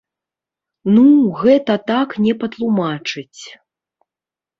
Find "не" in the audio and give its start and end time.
2.25-2.33